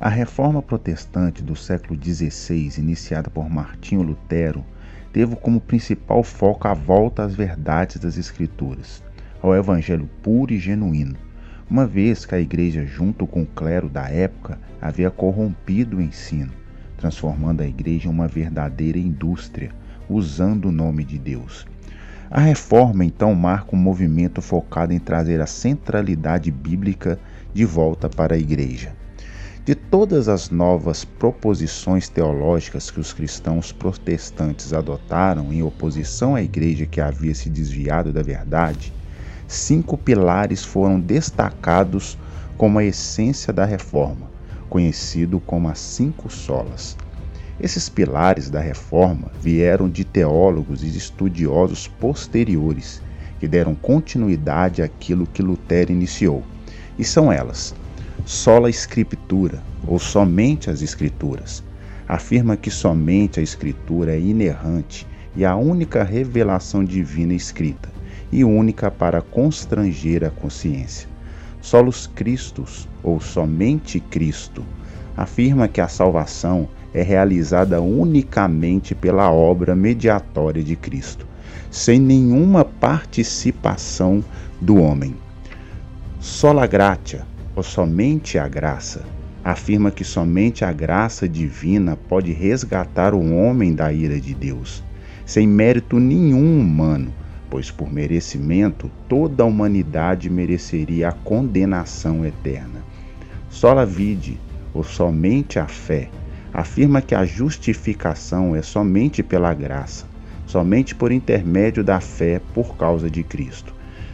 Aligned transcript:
A 0.00 0.08
reforma 0.08 0.60
protestante 0.60 1.40
do 1.40 1.54
século 1.54 1.98
XVI, 2.02 2.78
iniciada 2.78 3.30
por 3.30 3.48
Martinho 3.48 4.02
Lutero, 4.02 4.64
teve 5.12 5.36
como 5.36 5.60
principal 5.60 6.24
foco 6.24 6.66
a 6.66 6.74
volta 6.74 7.22
às 7.22 7.36
verdades 7.36 7.98
das 7.98 8.18
Escrituras, 8.18 9.04
ao 9.40 9.54
Evangelho 9.54 10.10
puro 10.20 10.52
e 10.52 10.58
genuíno, 10.58 11.16
uma 11.70 11.86
vez 11.86 12.26
que 12.26 12.34
a 12.34 12.40
Igreja, 12.40 12.84
junto 12.84 13.24
com 13.24 13.42
o 13.42 13.46
clero 13.46 13.88
da 13.88 14.08
época, 14.08 14.58
havia 14.82 15.12
corrompido 15.12 15.98
o 15.98 16.02
ensino, 16.02 16.52
transformando 16.96 17.62
a 17.62 17.66
Igreja 17.66 18.08
em 18.08 18.10
uma 18.10 18.26
verdadeira 18.26 18.98
indústria, 18.98 19.70
usando 20.08 20.66
o 20.66 20.72
nome 20.72 21.04
de 21.04 21.18
Deus. 21.20 21.66
A 22.28 22.40
reforma 22.40 23.04
então 23.04 23.32
marca 23.32 23.76
um 23.76 23.78
movimento 23.78 24.42
focado 24.42 24.92
em 24.92 24.98
trazer 24.98 25.40
a 25.40 25.46
centralidade 25.46 26.50
bíblica 26.50 27.16
de 27.54 27.64
volta 27.64 28.08
para 28.08 28.34
a 28.34 28.38
Igreja. 28.38 28.92
De 29.66 29.74
todas 29.74 30.28
as 30.28 30.50
novas 30.50 31.06
proposições 31.06 32.06
teológicas 32.06 32.90
que 32.90 33.00
os 33.00 33.14
cristãos 33.14 33.72
protestantes 33.72 34.74
adotaram 34.74 35.50
em 35.50 35.62
oposição 35.62 36.34
à 36.34 36.42
igreja 36.42 36.84
que 36.84 37.00
havia 37.00 37.34
se 37.34 37.48
desviado 37.48 38.12
da 38.12 38.20
verdade, 38.20 38.92
cinco 39.48 39.96
pilares 39.96 40.62
foram 40.62 41.00
destacados 41.00 42.18
como 42.58 42.78
a 42.78 42.84
essência 42.84 43.54
da 43.54 43.64
reforma, 43.64 44.30
conhecido 44.68 45.40
como 45.40 45.66
as 45.70 45.78
cinco 45.78 46.30
solas. 46.30 46.94
Esses 47.58 47.88
pilares 47.88 48.50
da 48.50 48.60
reforma 48.60 49.32
vieram 49.40 49.88
de 49.88 50.04
teólogos 50.04 50.82
e 50.82 50.94
estudiosos 50.94 51.88
posteriores 51.88 53.00
que 53.40 53.48
deram 53.48 53.74
continuidade 53.74 54.82
àquilo 54.82 55.26
que 55.26 55.42
Lutero 55.42 55.90
iniciou, 55.90 56.42
e 56.98 57.04
são 57.04 57.32
elas: 57.32 57.74
sola 58.24 58.70
escritura, 58.70 59.62
ou 59.86 59.98
somente 59.98 60.70
as 60.70 60.80
escrituras. 60.80 61.62
Afirma 62.08 62.56
que 62.56 62.70
somente 62.70 63.38
a 63.38 63.42
escritura 63.42 64.14
é 64.14 64.20
inerrante 64.20 65.06
e 65.36 65.44
a 65.44 65.54
única 65.56 66.02
revelação 66.02 66.82
divina 66.82 67.34
escrita, 67.34 67.90
e 68.32 68.42
única 68.42 68.90
para 68.90 69.20
constranger 69.20 70.24
a 70.24 70.30
consciência. 70.30 71.08
Solos 71.60 72.06
Cristos, 72.06 72.88
ou 73.02 73.20
somente 73.20 74.00
Cristo, 74.00 74.64
afirma 75.16 75.68
que 75.68 75.80
a 75.80 75.88
salvação 75.88 76.68
é 76.94 77.02
realizada 77.02 77.80
unicamente 77.80 78.94
pela 78.94 79.30
obra 79.30 79.74
mediatória 79.74 80.62
de 80.62 80.76
Cristo, 80.76 81.26
sem 81.70 81.98
nenhuma 81.98 82.64
participação 82.64 84.24
do 84.60 84.76
homem. 84.76 85.14
Sola 86.20 86.66
gratia, 86.66 87.26
ou 87.56 87.62
somente 87.62 88.38
a 88.38 88.48
graça, 88.48 89.04
afirma 89.44 89.90
que 89.90 90.04
somente 90.04 90.64
a 90.64 90.72
graça 90.72 91.28
divina 91.28 91.96
pode 92.08 92.32
resgatar 92.32 93.14
o 93.14 93.34
homem 93.34 93.74
da 93.74 93.92
ira 93.92 94.20
de 94.20 94.34
Deus, 94.34 94.82
sem 95.24 95.46
mérito 95.46 95.98
nenhum 95.98 96.58
humano, 96.60 97.12
pois 97.48 97.70
por 97.70 97.92
merecimento 97.92 98.90
toda 99.08 99.44
a 99.44 99.46
humanidade 99.46 100.28
mereceria 100.28 101.10
a 101.10 101.12
condenação 101.12 102.24
eterna. 102.24 102.82
Sola 103.48 103.86
vide, 103.86 104.40
ou 104.72 104.82
somente 104.82 105.58
a 105.58 105.66
fé, 105.66 106.08
afirma 106.52 107.00
que 107.00 107.14
a 107.14 107.24
justificação 107.24 108.56
é 108.56 108.62
somente 108.62 109.22
pela 109.22 109.54
graça, 109.54 110.06
somente 110.46 110.94
por 110.94 111.12
intermédio 111.12 111.84
da 111.84 112.00
fé 112.00 112.40
por 112.52 112.76
causa 112.76 113.08
de 113.08 113.22
Cristo. 113.22 113.72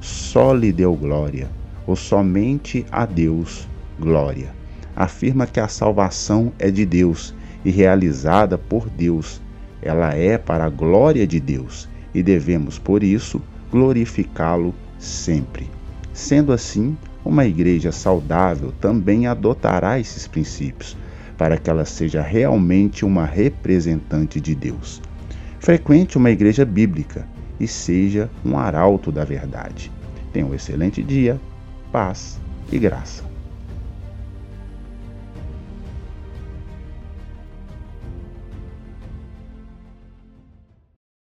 Só 0.00 0.52
lhe 0.52 0.72
deu 0.72 0.94
glória 0.94 1.48
ou 1.86 1.96
somente 1.96 2.86
a 2.90 3.04
Deus 3.06 3.68
glória. 3.98 4.50
Afirma 4.94 5.46
que 5.46 5.60
a 5.60 5.68
salvação 5.68 6.52
é 6.58 6.70
de 6.70 6.84
Deus 6.84 7.34
e 7.64 7.70
realizada 7.70 8.58
por 8.58 8.88
Deus. 8.90 9.40
Ela 9.80 10.14
é 10.14 10.36
para 10.36 10.64
a 10.64 10.68
glória 10.68 11.26
de 11.26 11.40
Deus 11.40 11.88
e 12.14 12.22
devemos, 12.22 12.78
por 12.78 13.02
isso, 13.02 13.40
glorificá-lo 13.70 14.74
sempre. 14.98 15.70
Sendo 16.12 16.52
assim, 16.52 16.96
uma 17.24 17.46
igreja 17.46 17.90
saudável 17.90 18.72
também 18.80 19.26
adotará 19.26 19.98
esses 19.98 20.26
princípios, 20.26 20.96
para 21.38 21.56
que 21.56 21.70
ela 21.70 21.84
seja 21.84 22.20
realmente 22.20 23.04
uma 23.04 23.24
representante 23.24 24.40
de 24.40 24.54
Deus. 24.54 25.00
Frequente 25.58 26.18
uma 26.18 26.30
igreja 26.30 26.64
bíblica 26.64 27.26
e 27.58 27.66
seja 27.66 28.28
um 28.44 28.58
arauto 28.58 29.10
da 29.10 29.24
verdade. 29.24 29.90
Tenha 30.32 30.46
um 30.46 30.54
excelente 30.54 31.02
dia 31.02 31.40
paz 31.92 32.40
e 32.72 32.78
graça. 32.78 33.31